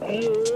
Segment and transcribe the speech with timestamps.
[0.00, 0.49] Good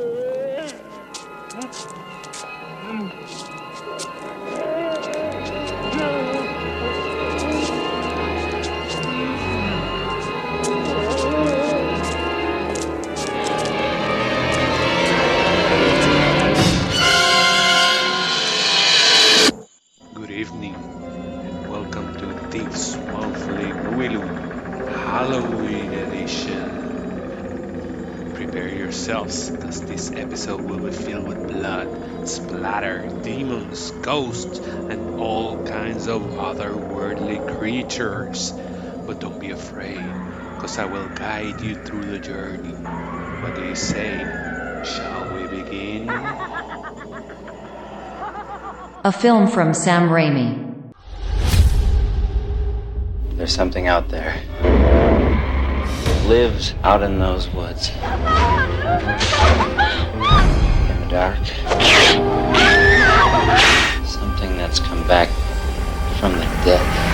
[40.74, 42.72] because I will guide you through the journey.
[43.42, 44.18] What do you say?
[44.84, 46.08] Shall we begin?
[49.04, 50.92] A film from Sam Raimi.
[53.36, 54.42] There's something out there.
[54.62, 57.90] It lives out in those woods.
[57.90, 57.94] In
[61.00, 61.46] the dark.
[64.04, 65.28] Something that's come back
[66.18, 67.13] from the dead.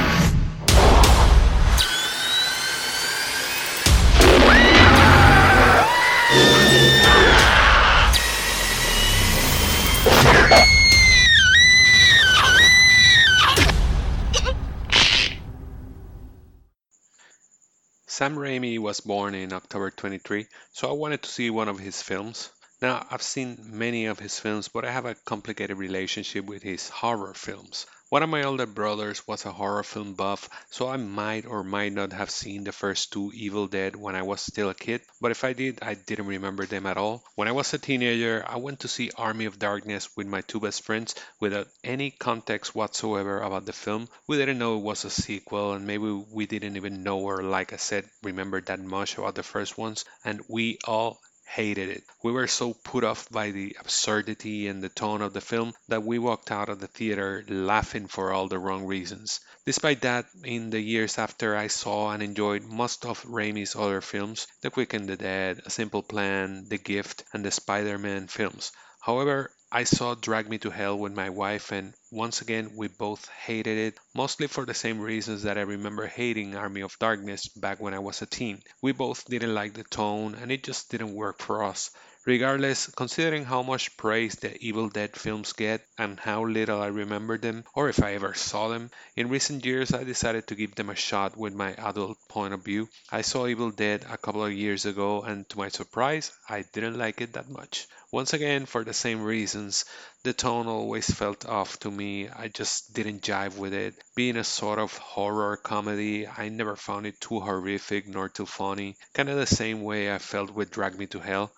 [18.20, 22.02] Sam Raimi was born in October 23, so I wanted to see one of his
[22.02, 22.50] films.
[22.82, 26.90] Now, I've seen many of his films, but I have a complicated relationship with his
[26.90, 27.86] horror films.
[28.10, 31.92] One of my older brothers was a horror film buff, so I might or might
[31.92, 35.30] not have seen the first two Evil Dead when I was still a kid, but
[35.30, 37.22] if I did, I didn't remember them at all.
[37.36, 40.58] When I was a teenager, I went to see Army of Darkness with my two
[40.58, 44.08] best friends without any context whatsoever about the film.
[44.26, 47.72] We didn't know it was a sequel, and maybe we didn't even know or, like
[47.72, 51.20] I said, remember that much about the first ones, and we all
[51.50, 52.04] hated it.
[52.22, 56.04] We were so put off by the absurdity and the tone of the film that
[56.04, 59.40] we walked out of the theater laughing for all the wrong reasons.
[59.66, 64.46] Despite that, in the years after I saw and enjoyed most of Raimi's other films,
[64.62, 68.70] The Quick and the Dead, A Simple Plan, The Gift, and the Spider-Man films.
[69.00, 73.28] However, I saw Drag Me to Hell with my wife, and once again, we both
[73.28, 77.78] hated it, mostly for the same reasons that I remember hating Army of Darkness back
[77.78, 78.64] when I was a teen.
[78.82, 81.92] We both didn't like the tone, and it just didn't work for us.
[82.26, 87.38] Regardless, considering how much praise the Evil Dead films get and how little I remember
[87.38, 90.90] them, or if I ever saw them, in recent years I decided to give them
[90.90, 92.88] a shot with my adult point of view.
[93.10, 96.98] I saw Evil Dead a couple of years ago, and to my surprise, I didn't
[96.98, 97.86] like it that much.
[98.12, 99.84] Once again, for the same reasons,
[100.22, 102.28] the tone always felt off to me.
[102.28, 103.94] I just didn't jive with it.
[104.14, 108.96] Being a sort of horror comedy, I never found it too horrific nor too funny.
[109.14, 111.52] Kinda the same way I felt with Drag Me to Hell.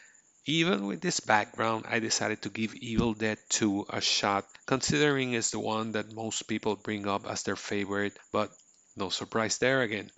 [0.47, 5.51] Even with this background, I decided to give Evil Dead 2 a shot, considering it's
[5.51, 8.51] the one that most people bring up as their favorite, but
[8.97, 10.11] no surprise there again.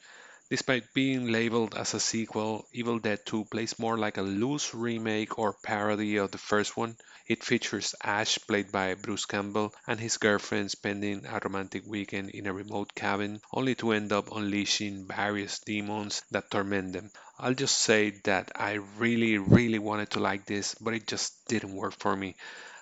[0.49, 5.39] Despite being labeled as a sequel, Evil Dead 2 plays more like a loose remake
[5.39, 6.97] or parody of the first one.
[7.27, 12.47] It features Ash, played by Bruce Campbell, and his girlfriend spending a romantic weekend in
[12.47, 17.11] a remote cabin, only to end up unleashing various demons that torment them.
[17.39, 21.75] I'll just say that I really, really wanted to like this, but it just didn't
[21.77, 22.37] work for me.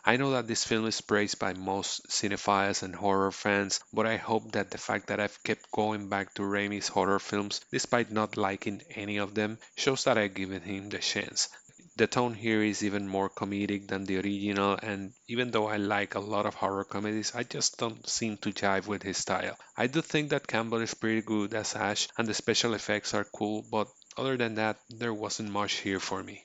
[0.05, 4.17] I know that this film is praised by most cinephiles and horror fans, but I
[4.17, 8.37] hope that the fact that I've kept going back to Raimi's horror films despite not
[8.37, 11.51] liking any of them shows that I've given him the chance.
[11.95, 16.17] The tone here is even more comedic than the original, and even though I like
[16.17, 19.57] a lot of horror comedies, I just don't seem to jive with his style.
[19.77, 23.25] I do think that Campbell is pretty good as Ash, and the special effects are
[23.25, 26.45] cool, but other than that, there wasn't much here for me.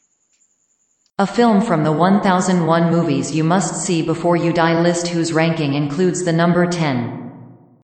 [1.19, 5.73] A film from the 1001 movies you must see before you die list whose ranking
[5.73, 7.81] includes the number 10.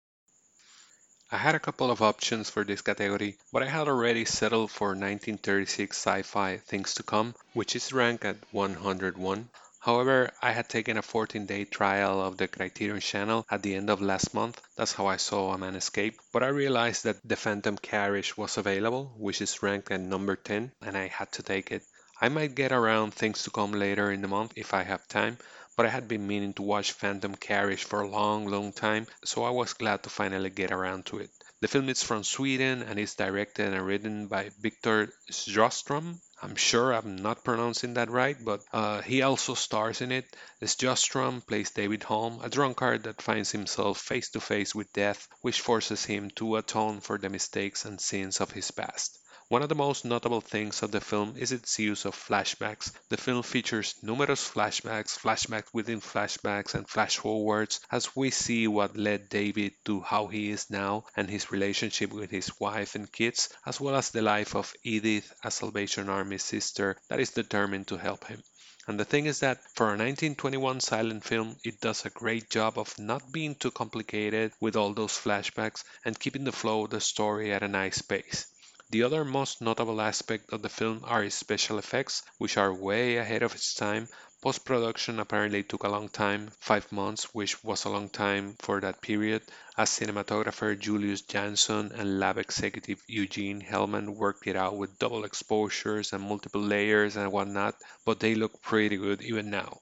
[1.32, 4.90] I had a couple of options for this category, but I had already settled for
[4.90, 9.50] 1936 sci-fi Things to Come, which is ranked at 101.
[9.80, 14.00] However, I had taken a 14-day trial of the Criterion channel at the end of
[14.00, 14.62] last month.
[14.78, 16.19] That's how I saw A Man Escape.
[16.31, 20.72] But I realized that The Phantom Carriage was available, which is ranked at number 10,
[20.84, 21.81] and I had to take it.
[22.24, 25.38] I might get around things to come later in the month if I have time,
[25.75, 29.44] but I had been meaning to watch Phantom Carriage for a long, long time, so
[29.44, 31.31] I was glad to finally get around to it.
[31.60, 36.22] The film is from Sweden and is directed and written by Victor Sjöström.
[36.42, 40.34] I'm sure I'm not pronouncing that right, but uh, he also stars in it.
[40.62, 45.60] Sjöström plays David Holm, a drunkard that finds himself face to face with death, which
[45.60, 49.19] forces him to atone for the mistakes and sins of his past.
[49.54, 52.92] One of the most notable things of the film is its use of flashbacks.
[53.10, 58.98] The film features numerous flashbacks, flashbacks within flashbacks, and flash forwards as we see what
[58.98, 63.50] led David to how he is now and his relationship with his wife and kids,
[63.64, 67.98] as well as the life of Edith, a Salvation Army sister that is determined to
[67.98, 68.42] help him.
[68.88, 72.80] And the thing is that for a 1921 silent film, it does a great job
[72.80, 77.00] of not being too complicated with all those flashbacks and keeping the flow of the
[77.00, 78.48] story at a nice pace.
[78.94, 83.18] The other most notable aspect of the film are its special effects, which are way
[83.18, 84.07] ahead of its time.
[84.40, 88.80] Post production apparently took a long time, five months, which was a long time for
[88.81, 89.42] that period,
[89.80, 96.13] as cinematographer Julius Jaenzon and lab executive Eugene Hellman worked it out with double exposures
[96.13, 97.74] and multiple layers and whatnot,
[98.06, 99.80] but they look pretty good even now.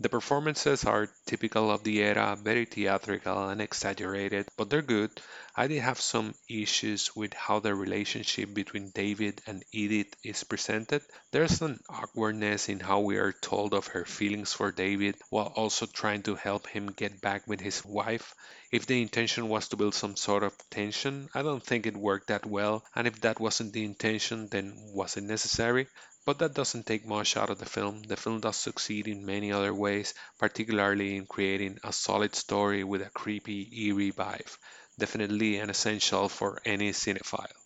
[0.00, 5.20] The performances are typical of the era, very theatrical and exaggerated, but they're good.
[5.56, 11.02] I did have some issues with how the relationship between David and Edith is presented.
[11.30, 15.86] There's an awkwardness in how we are told of her feelings for David while also
[15.86, 18.34] trying to help him get back with his wife.
[18.72, 22.28] If the intention was to build some sort of tension, I don't think it worked
[22.28, 25.86] that well, and if that wasn't the intention, then was it necessary?
[26.26, 28.02] But that doesn't take much out of the film.
[28.02, 33.02] The film does succeed in many other ways, particularly in creating a solid story with
[33.02, 34.56] a creepy, eerie vibe
[34.98, 37.58] definitely an essential for any cinephile.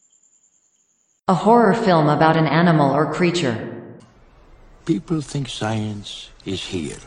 [1.28, 3.74] A horror film about an animal or creature.
[4.86, 7.04] People think science is here,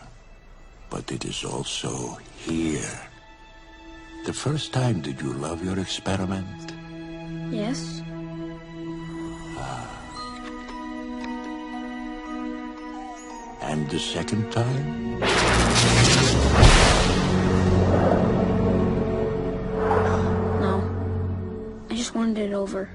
[0.90, 3.10] but it is also here.
[4.26, 6.74] The first time did you love your experiment?
[7.50, 8.04] Yes.
[9.58, 9.91] Ah.
[13.62, 15.20] And the second time?
[20.60, 20.84] No.
[21.90, 22.90] I just wanted it over.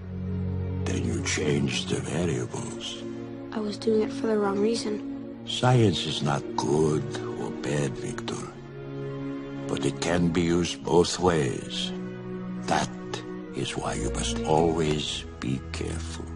[0.84, 3.02] Then you changed the variables.
[3.52, 5.00] I was doing it for the wrong reason.
[5.46, 7.04] Science is not good
[7.40, 8.42] or bad, Victor.
[9.68, 11.92] But it can be used both ways.
[12.66, 12.90] That
[13.54, 16.26] is why you must always be careful.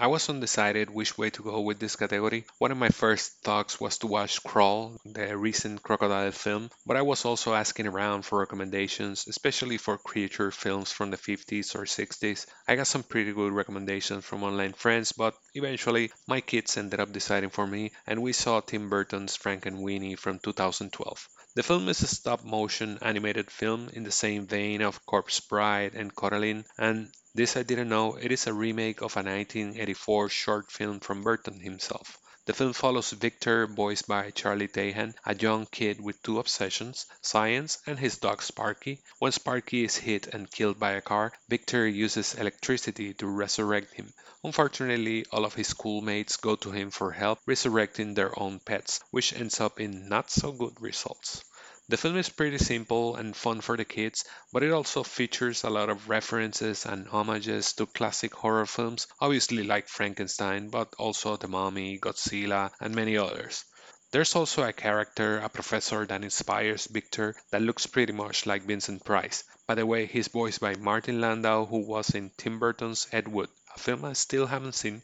[0.00, 2.44] I was undecided which way to go with this category.
[2.58, 7.02] One of my first thoughts was to watch Crawl, the recent crocodile film, but I
[7.02, 12.46] was also asking around for recommendations, especially for creature films from the 50s or 60s.
[12.68, 17.12] I got some pretty good recommendations from online friends, but eventually my kids ended up
[17.12, 21.28] deciding for me, and we saw Tim Burton's Frankenweenie from 2012.
[21.58, 25.96] The film is a stop motion animated film in the same vein of Corpse Bride
[25.96, 30.70] and Coraline, and this I didn't know, it is a remake of a 1984 short
[30.70, 32.16] film from Burton himself.
[32.48, 37.78] The film follows Victor, voiced by Charlie Tahan, a young kid with two obsessions, science
[37.86, 39.02] and his dog Sparky.
[39.18, 44.14] When Sparky is hit and killed by a car, Victor uses electricity to resurrect him.
[44.44, 49.32] Unfortunately, all of his schoolmates go to him for help resurrecting their own pets, which
[49.32, 51.42] ends up in not so good results.
[51.90, 55.70] The film is pretty simple and fun for the kids, but it also features a
[55.70, 61.48] lot of references and homages to classic horror films, obviously like Frankenstein, but also The
[61.48, 63.64] Mummy, Godzilla, and many others.
[64.10, 69.02] There's also a character, a professor that inspires Victor that looks pretty much like Vincent
[69.04, 69.44] Price.
[69.66, 73.48] By the way, he's voiced by Martin Landau, who was in Tim Burton's Ed Wood,
[73.74, 75.02] a film I still haven't seen,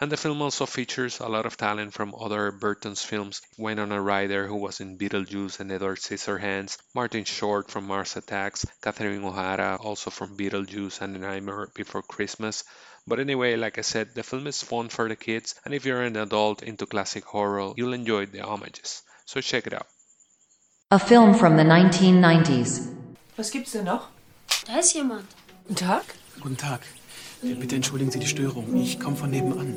[0.00, 3.42] and the film also features a lot of talent from other Burton's films.
[3.58, 9.24] Winona Ryder, who was in Beetlejuice and Edward Scissorhands, Martin Short from Mars Attacks, Catherine
[9.24, 12.64] O'Hara, also from Beetlejuice and The Nightmare Before Christmas.
[13.06, 16.02] But anyway, like I said, the film is fun for the kids, and if you're
[16.02, 19.02] an adult into classic horror, you'll enjoy the homages.
[19.26, 19.86] So check it out.
[20.90, 22.94] A film from the 1990s.
[23.36, 24.08] Was gibt's denn noch?
[24.66, 25.26] Da ist jemand.
[25.66, 26.04] Guten Tag.
[26.40, 26.80] Guten Tag.
[27.42, 28.66] Bitte entschuldigen Sie die Störung.
[28.76, 29.74] Ich komme von nebenan.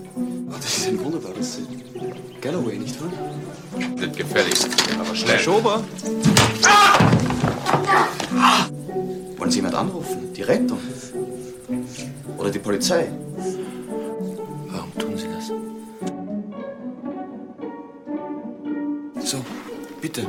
[0.51, 1.59] Das ist ein wunderbares
[2.41, 3.11] Galloway, nicht wahr?
[3.95, 4.67] Nicht gefälligst,
[4.99, 5.31] aber schnell.
[5.31, 5.83] Herr Schober!
[9.37, 10.33] Wollen Sie jemand anrufen?
[10.33, 10.79] Die Rettung?
[12.37, 13.07] Oder die Polizei?
[14.67, 15.47] Warum tun Sie das?
[19.31, 19.37] So,
[20.01, 20.27] bitte.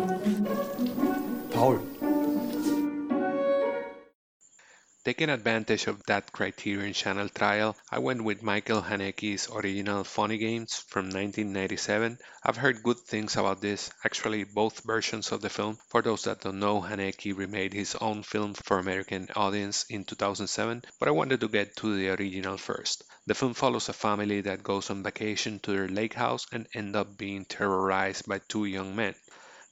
[5.15, 10.85] Taking advantage of that Criterion Channel trial, I went with Michael Haneke's original Funny Games
[10.89, 12.19] from 1997.
[12.43, 15.79] I've heard good things about this, actually both versions of the film.
[15.87, 20.83] For those that don't know, Haneke remade his own film for American audience in 2007,
[20.99, 23.05] but I wanted to get to the original first.
[23.27, 26.97] The film follows a family that goes on vacation to their lake house and end
[26.97, 29.15] up being terrorized by two young men.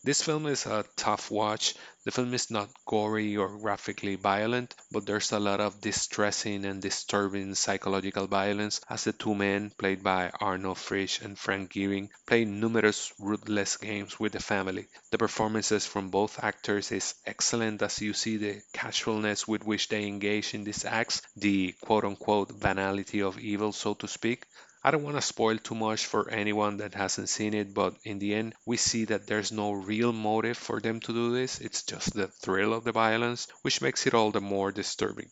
[0.04, 1.74] This film is a tough watch.
[2.04, 6.80] The film is not gory or graphically violent, but there's a lot of distressing and
[6.80, 12.44] disturbing psychological violence as the two men, played by Arno Frisch and Frank Giering, play
[12.44, 14.86] numerous ruthless games with the family.
[15.10, 20.06] The performances from both actors is excellent as you see the casualness with which they
[20.06, 24.46] engage in these acts, the quote unquote banality of evil, so to speak.
[24.84, 28.18] I don't want to spoil too much for anyone that hasn't seen it, but in
[28.18, 31.60] the end, we see that there's no real motive for them to do this.
[31.60, 35.30] It's just the thrill of the violence, which makes it all the more disturbing.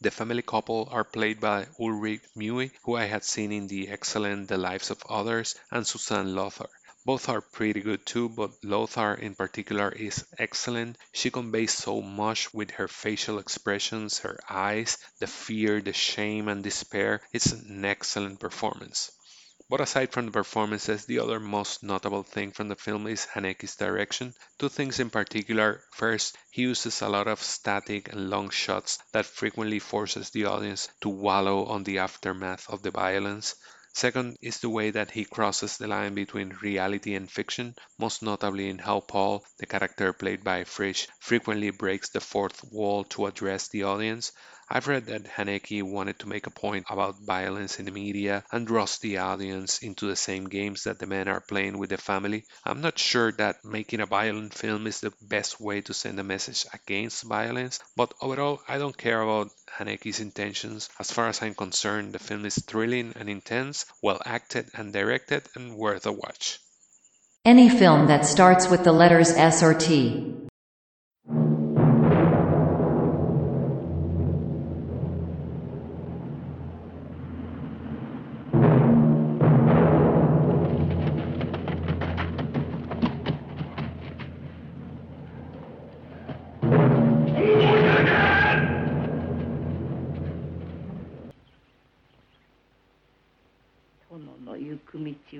[0.00, 4.48] The family couple are played by Ulrich Mühe, who I had seen in the excellent
[4.48, 6.68] The Lives of Others, and Susanne Lothar.
[7.04, 10.98] Both are pretty good too, but Lothar in particular is excellent.
[11.12, 16.62] She conveys so much with her facial expressions, her eyes, the fear, the shame, and
[16.62, 17.20] despair.
[17.32, 19.10] It's an excellent performance.
[19.68, 23.76] But aside from the performances, the other most notable thing from the film is Haneke's
[23.76, 24.34] direction.
[24.58, 25.82] Two things in particular.
[25.92, 30.88] First, he uses a lot of static and long shots that frequently forces the audience
[31.00, 33.54] to wallow on the aftermath of the violence.
[33.94, 38.68] Second is the way that he crosses the line between reality and fiction, most notably
[38.68, 43.68] in how Paul, the character played by Frisch, frequently breaks the fourth wall to address
[43.68, 44.32] the audience.
[44.74, 48.66] I've read that Haneke wanted to make a point about violence in the media and
[48.66, 52.46] draws the audience into the same games that the men are playing with the family.
[52.64, 56.24] I'm not sure that making a violent film is the best way to send a
[56.24, 60.88] message against violence, but overall, I don't care about Haneke's intentions.
[60.98, 65.42] As far as I'm concerned, the film is thrilling and intense, well acted and directed,
[65.54, 66.60] and worth a watch.
[67.44, 70.41] Any film that starts with the letters S or T.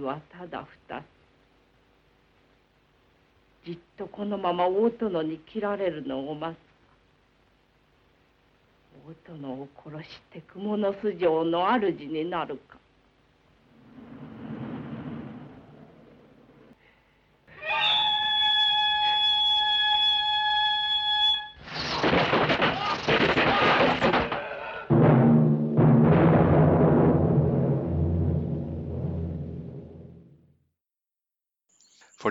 [0.00, 1.04] はただ二つ。
[3.64, 6.58] じっとこのまま大殿に切られるのを待つ。
[6.58, 6.62] か
[9.28, 12.81] 大殿を殺して雲の巣城の主になるか。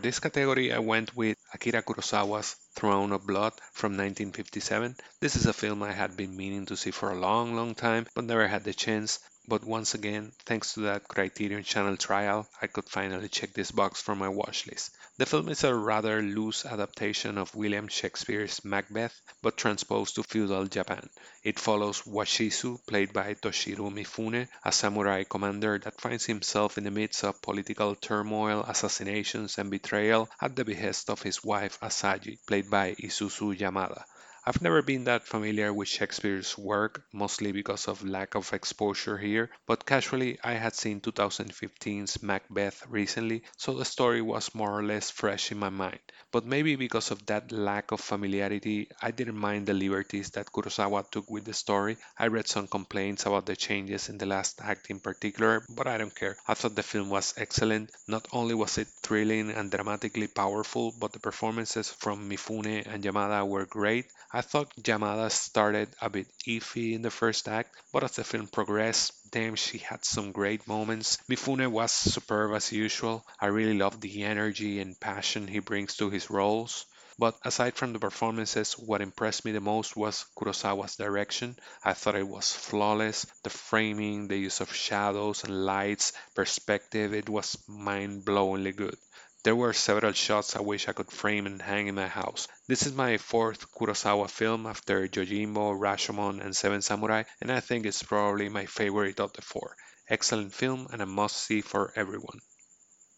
[0.01, 4.95] This category, I went with Akira Kurosawa's Throne of Blood from 1957.
[5.19, 8.07] This is a film I had been meaning to see for a long, long time,
[8.15, 9.19] but never had the chance.
[9.47, 14.01] But once again, thanks to that Criterion Channel trial, I could finally check this box
[14.01, 14.91] from my watch list.
[15.17, 20.67] The film is a rather loose adaptation of William Shakespeare's Macbeth, but transposed to feudal
[20.67, 21.09] Japan.
[21.43, 26.91] It follows Washizu, played by Toshiro Mifune, a samurai commander that finds himself in the
[26.91, 32.69] midst of political turmoil, assassinations, and betrayal at the behest of his wife Asaji, played
[32.69, 34.03] by Isuzu Yamada.
[34.43, 39.51] I've never been that familiar with Shakespeare's work, mostly because of lack of exposure here,
[39.67, 45.11] but casually I had seen 2015's Macbeth recently, so the story was more or less
[45.11, 45.99] fresh in my mind.
[46.31, 51.11] But maybe because of that lack of familiarity, I didn't mind the liberties that Kurosawa
[51.11, 51.97] took with the story.
[52.17, 55.97] I read some complaints about the changes in the last act in particular, but I
[55.97, 56.37] don't care.
[56.47, 57.91] I thought the film was excellent.
[58.07, 63.47] Not only was it thrilling and dramatically powerful, but the performances from Mifune and Yamada
[63.47, 64.05] were great.
[64.33, 68.47] I thought Yamada started a bit iffy in the first act, but as the film
[68.47, 71.17] progressed, damn, she had some great moments.
[71.29, 73.25] Mifune was superb as usual.
[73.39, 76.85] I really loved the energy and passion he brings to his roles.
[77.19, 81.57] But aside from the performances, what impressed me the most was Kurosawa's direction.
[81.83, 83.25] I thought it was flawless.
[83.43, 88.97] The framing, the use of shadows and lights, perspective, it was mind blowingly good.
[89.43, 92.47] There were several shots I wish I could frame and hang in my house.
[92.67, 97.87] This is my fourth Kurosawa film after Yojimbo, Rashomon, and Seven Samurai, and I think
[97.87, 99.75] it's probably my favorite of the four.
[100.07, 102.37] Excellent film and a must see for everyone.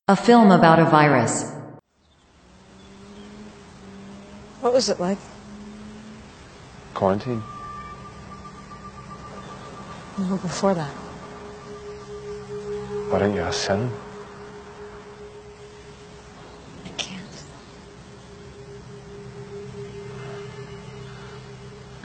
[0.07, 1.51] A film about a virus.
[4.61, 5.19] What was it like?
[6.93, 7.43] Quarantine.
[10.17, 10.93] No, before that.
[13.11, 13.91] Why don't you ask Sen?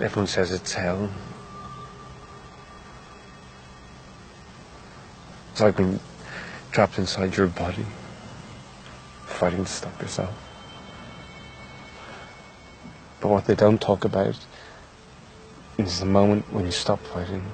[0.00, 1.10] Everyone says it's hell.
[5.50, 5.98] It's like being
[6.70, 7.84] trapped inside your body,
[9.26, 10.32] fighting to stop yourself.
[13.20, 14.38] But what they don't talk about
[15.78, 17.44] is the moment when you stop fighting.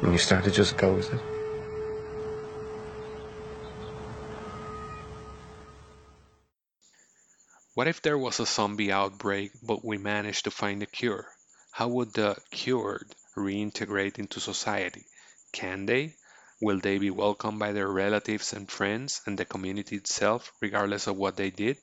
[0.00, 1.35] When you start to just go with it.
[7.76, 11.28] What if there was a zombie outbreak, but we managed to find a cure?
[11.72, 15.04] How would the cured reintegrate into society?
[15.52, 16.16] Can they?
[16.62, 21.16] Will they be welcomed by their relatives and friends and the community itself, regardless of
[21.16, 21.76] what they did?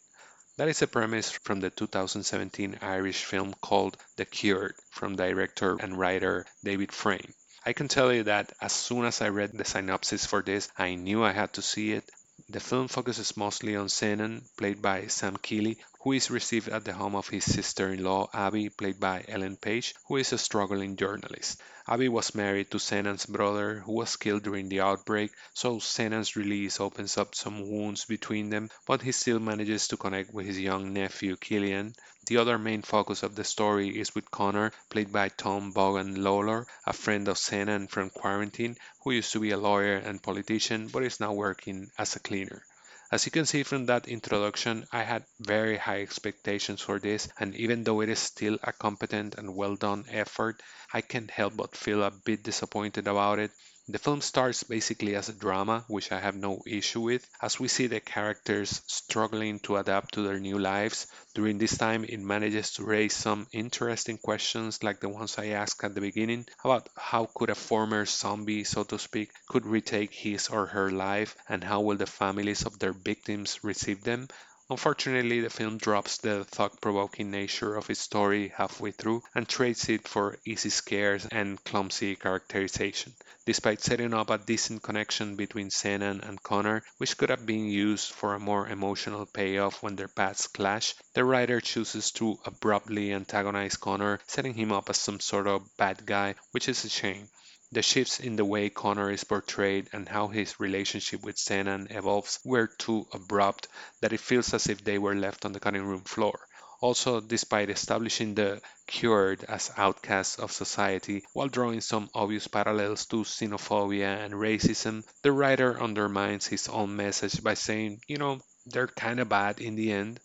[0.58, 6.00] That is a premise from the 2017 Irish film called The Cured from director and
[6.00, 7.36] writer David Freyne.
[7.68, 10.96] I can tell you that as soon as I read the synopsis for this, I
[10.96, 12.10] knew I had to see it.
[12.50, 16.94] The film focuses mostly on Senan, played by Sam Keeley, who is received at the
[16.94, 21.62] home of his sister-in-law Abby, played by Ellen Page, who is a struggling journalist.
[21.88, 26.80] Abby was married to Senan's brother, who was killed during the outbreak, so Senan's release
[26.80, 30.92] opens up some wounds between them, but he still manages to connect with his young
[30.92, 31.94] nephew Killian.
[32.26, 36.66] The other main focus of the story is with Connor, played by Tom Vaughan Lawlor,
[36.86, 41.04] a friend of Senan from quarantine, who used to be a lawyer and politician, but
[41.04, 42.64] is now working as a cleaner.
[43.12, 47.56] As you can see from that introduction, I had very high expectations for this, and
[47.56, 51.76] even though it is still a competent and well done effort, I can't help but
[51.78, 53.52] feel a bit disappointed about it.
[53.88, 57.68] The film starts basically as a drama, which I have no issue with, as we
[57.68, 61.08] see the characters struggling to adapt to their new lives.
[61.34, 65.84] During this time, it manages to raise some interesting questions like the ones I asked
[65.84, 70.48] at the beginning about how could a former zombie, so to speak, could retake his
[70.48, 74.28] or her life and how will the families of their victims receive them.
[74.70, 80.08] Unfortunately, the film drops the thought-provoking nature of its story halfway through and trades it
[80.08, 83.14] for easy scares and clumsy characterization.
[83.46, 88.12] Despite setting up a decent connection between Senan and Connor, which could have been used
[88.12, 93.76] for a more emotional payoff when their paths clash, the writer chooses to abruptly antagonize
[93.76, 97.28] Connor, setting him up as some sort of bad guy, which is a shame.
[97.74, 102.40] The shifts in the way Connor is portrayed and how his relationship with Senan evolves
[102.46, 103.68] were too abrupt
[104.00, 106.40] that it feels as if they were left on the cutting room floor.
[106.82, 113.24] Also, despite establishing the cured as outcasts of society while drawing some obvious parallels to
[113.24, 119.20] xenophobia and racism, the writer undermines his own message by saying, you know, they're kind
[119.20, 120.20] of bad in the end.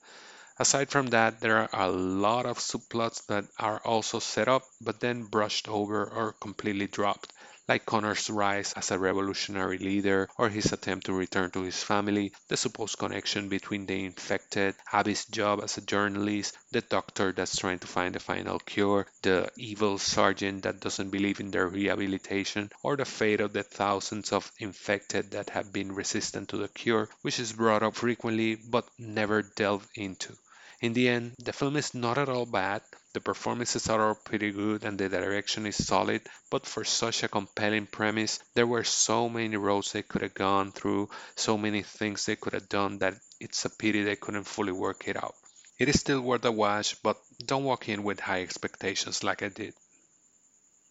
[0.60, 4.98] Aside from that, there are a lot of subplots that are also set up but
[4.98, 7.32] then brushed over or completely dropped
[7.68, 12.32] like Connor's rise as a revolutionary leader or his attempt to return to his family,
[12.48, 17.78] the supposed connection between the infected, Abby's job as a journalist, the doctor that's trying
[17.78, 22.96] to find a final cure, the evil sergeant that doesn't believe in their rehabilitation, or
[22.96, 27.38] the fate of the thousands of infected that have been resistant to the cure, which
[27.38, 30.34] is brought up frequently but never delved into.
[30.80, 34.52] In the end, the film is not at all bad, the performances are all pretty
[34.52, 39.28] good and the direction is solid, but for such a compelling premise, there were so
[39.28, 43.14] many roads they could have gone through, so many things they could have done that
[43.40, 45.34] it's a pity they couldn't fully work it out.
[45.80, 49.48] It is still worth a watch, but don't walk in with high expectations like I
[49.48, 49.74] did.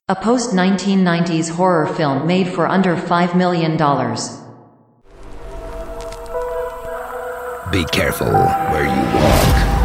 [0.10, 3.78] A post 1990s horror film made for under $5 million.
[7.72, 9.77] Be careful where you walk.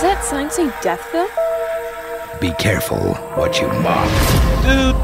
[0.00, 1.28] Does that sign say Deathville?
[2.40, 4.08] Be careful what you mock.
[4.64, 4.96] Dude,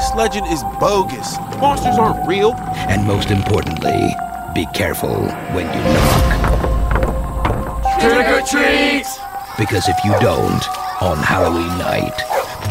[0.00, 1.36] this legend is bogus.
[1.60, 2.54] Monsters aren't real.
[2.88, 4.08] And most importantly,
[4.54, 6.32] be careful when you knock.
[8.00, 9.04] Trick or treat!
[9.58, 10.64] Because if you don't,
[11.04, 12.16] on Halloween night,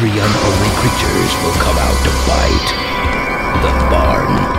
[0.01, 2.73] three unholy creatures will come out to bite.
[3.61, 4.56] The Barn.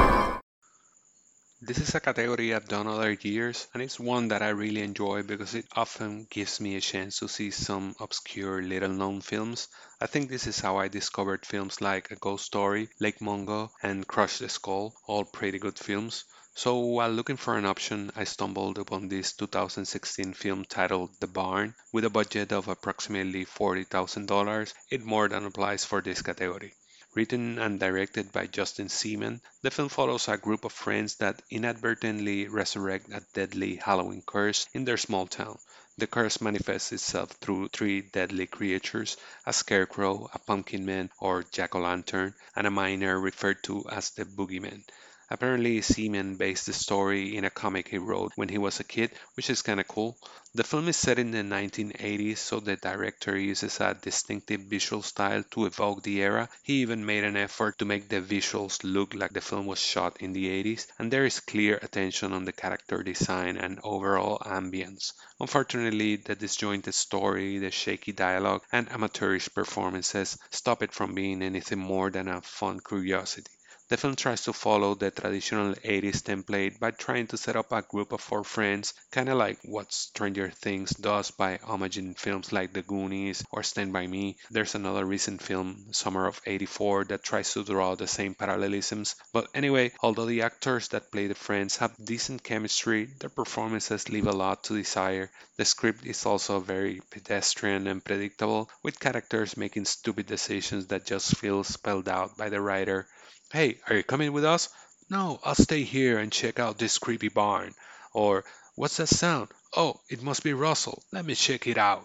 [1.69, 5.23] This is a category I've done other years, and it's one that I really enjoy
[5.23, 9.69] because it often gives me a chance to see some obscure, little known films.
[10.01, 14.09] I think this is how I discovered films like A Ghost Story, Lake Mungo, and
[14.09, 16.25] Crush the Skull, all pretty good films.
[16.55, 21.75] So while looking for an option, I stumbled upon this 2016 film titled The Barn.
[21.93, 26.73] With a budget of approximately $40,000, it more than applies for this category.
[27.15, 32.49] Written and directed by Justin Seaman, the film follows a group of friends that inadvertently
[32.49, 35.59] resurrect a deadly Halloween curse in their small town.
[35.97, 39.17] The curse manifests itself through three deadly creatures
[39.47, 44.11] a scarecrow, a pumpkin man or jack o' lantern, and a miner referred to as
[44.11, 44.85] the boogeyman.
[45.31, 49.11] Apparently, Seaman based the story in a comic he wrote when he was a kid,
[49.35, 50.19] which is kind of cool.
[50.55, 55.45] The film is set in the 1980s, so the director uses a distinctive visual style
[55.51, 56.49] to evoke the era.
[56.63, 60.17] He even made an effort to make the visuals look like the film was shot
[60.21, 65.13] in the 80s, and there is clear attention on the character design and overall ambience.
[65.39, 71.79] Unfortunately, the disjointed story, the shaky dialogue, and amateurish performances stop it from being anything
[71.79, 73.51] more than a fun curiosity.
[73.91, 77.81] The film tries to follow the traditional 80s template by trying to set up a
[77.81, 82.75] group of four friends, kind of like what Stranger Things does by homaging films like
[82.75, 84.37] The Goonies or Stand By Me.
[84.51, 89.17] There's another recent film, Summer of 84, that tries to draw the same parallelisms.
[89.33, 94.27] But anyway, although the actors that play the friends have decent chemistry, their performances leave
[94.27, 95.31] a lot to desire.
[95.57, 101.39] The script is also very pedestrian and predictable, with characters making stupid decisions that just
[101.39, 103.09] feel spelled out by the writer.
[103.51, 104.69] Hey, are you coming with us?
[105.09, 107.75] No, I'll stay here and check out this creepy barn.
[108.13, 109.49] Or, what's that sound?
[109.75, 111.03] Oh, it must be Russell.
[111.13, 112.05] Let me check it out.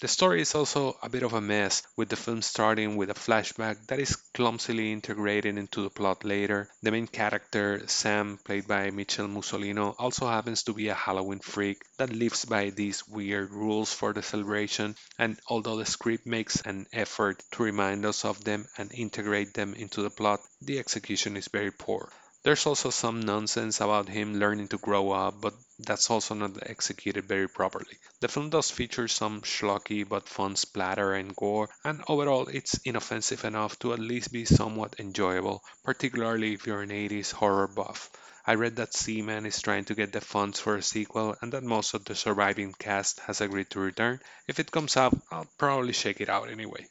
[0.00, 3.14] The story is also a bit of a mess, with the film starting with a
[3.14, 6.70] flashback that is clumsily integrated into the plot later.
[6.82, 11.82] The main character, Sam, played by Mitchell Musolino, also happens to be a Halloween freak
[11.96, 16.86] that lives by these weird rules for the celebration, and although the script makes an
[16.92, 21.48] effort to remind us of them and integrate them into the plot, the execution is
[21.48, 22.08] very poor.
[22.48, 27.28] There's also some nonsense about him learning to grow up, but that's also not executed
[27.28, 27.98] very properly.
[28.20, 33.44] The film does feature some schlocky but fun splatter and gore, and overall it's inoffensive
[33.44, 38.10] enough to at least be somewhat enjoyable, particularly if you're an 80s horror buff.
[38.46, 41.64] I read that Seaman is trying to get the funds for a sequel and that
[41.64, 44.20] most of the surviving cast has agreed to return.
[44.46, 46.86] If it comes out, I'll probably check it out anyway.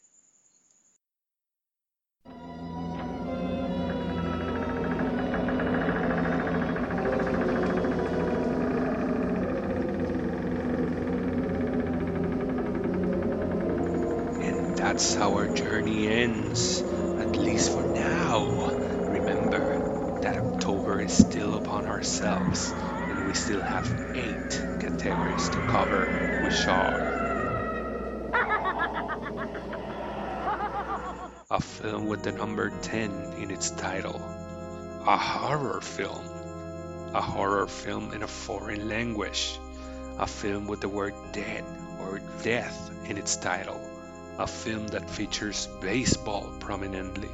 [14.97, 16.81] That's how our journey ends,
[17.19, 18.75] at least for now.
[19.11, 26.07] Remember that October is still upon ourselves, and we still have eight categories to cover,
[26.43, 26.97] which are
[31.51, 34.19] a film with the number 10 in its title,
[35.05, 36.25] a horror film,
[37.13, 39.59] a horror film in a foreign language,
[40.17, 41.63] a film with the word dead
[42.01, 43.86] or death in its title
[44.39, 47.31] a film that features baseball prominently,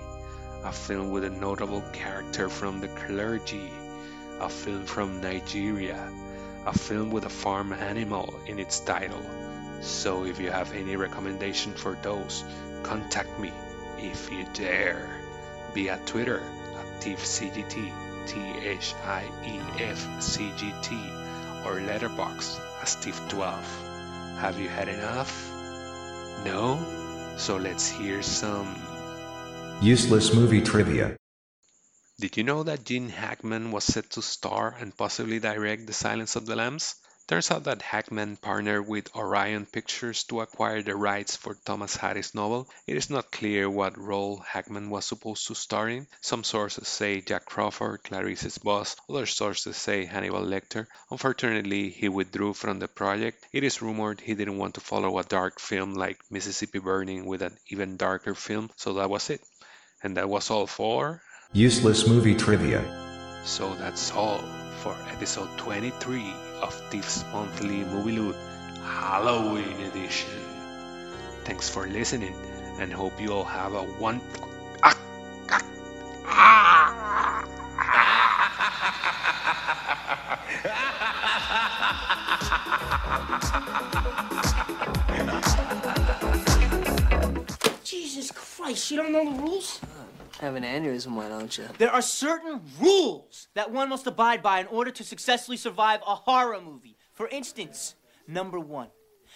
[0.64, 3.70] a film with a notable character from the clergy,
[4.40, 6.10] a film from Nigeria,
[6.66, 9.22] a film with a farm animal in its title.
[9.82, 12.46] So if you have any recommendation for those,
[12.84, 13.52] contact me
[13.98, 15.20] if you dare.
[15.90, 17.92] At Twitter at ThiefCGT,
[18.28, 18.96] T-H-I-E-F-C-G-T,
[21.66, 23.64] or Letterboxd as Thief12.
[24.38, 25.53] Have you had enough?
[26.46, 26.80] No?
[27.38, 28.76] So let's hear some
[29.82, 31.16] useless movie trivia.
[32.20, 36.36] Did you know that Gene Hackman was set to star and possibly direct The Silence
[36.36, 36.96] of the Lambs?
[37.26, 42.36] Turns out that Hackman partnered with Orion Pictures to acquire the rights for Thomas Harris'
[42.36, 42.70] novel.
[42.86, 46.08] It is not clear what role Hackman was supposed to star in.
[46.20, 50.88] Some sources say Jack Crawford, Clarice's boss, other sources say Hannibal Lecter.
[51.10, 53.46] Unfortunately, he withdrew from the project.
[53.54, 57.42] It is rumored he didn't want to follow a dark film like Mississippi Burning with
[57.42, 59.40] an even darker film, so that was it.
[60.04, 61.22] And that was all for
[61.54, 62.84] useless movie trivia.
[63.46, 64.44] So that's all
[64.82, 68.36] for episode 23 of this Monthly Movie Loot
[68.84, 70.30] Halloween edition.
[71.44, 72.36] Thanks for listening
[72.80, 74.22] and hope you all have a one.
[91.44, 91.66] Don't you?
[91.78, 96.16] There are certain rules that one must abide by in order to successfully survive a
[96.16, 96.96] horror movie.
[97.12, 97.96] For instance,
[98.28, 98.88] number one,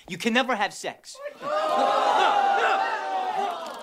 [0.07, 1.17] you can never have sex.
[1.41, 2.93] no, no.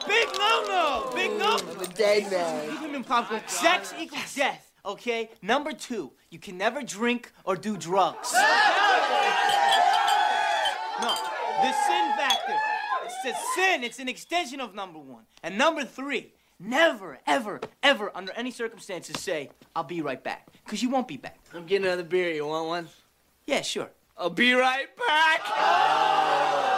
[0.07, 1.11] Big no-no!
[1.15, 1.57] Big no!
[1.57, 3.45] Mm, I'm a dead man.
[3.47, 5.31] Sex equals death, okay?
[5.43, 8.35] Number two, you can never drink or do drugs.
[11.03, 12.55] No, the sin factor.
[13.05, 13.83] It's a sin.
[13.83, 15.25] It's an extension of number one.
[15.43, 20.49] And number three, Never, ever, ever, under any circumstances, say, I'll be right back.
[20.64, 21.38] Because you won't be back.
[21.53, 22.31] I'm getting another beer.
[22.31, 22.88] You want one?
[23.47, 23.90] Yeah, sure.
[24.17, 26.71] I'll be right back.